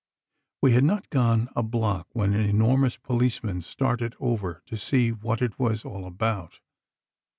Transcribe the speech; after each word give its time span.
We 0.63 0.71
had 0.71 0.83
not 0.83 1.11
gone 1.11 1.49
a 1.55 1.61
block 1.61 2.07
when 2.13 2.33
an 2.33 2.49
enormous 2.49 2.97
policeman 2.97 3.61
started 3.61 4.15
over, 4.19 4.63
to 4.65 4.75
see 4.75 5.11
what 5.11 5.43
it 5.43 5.59
was 5.59 5.85
all 5.85 6.07
about. 6.07 6.59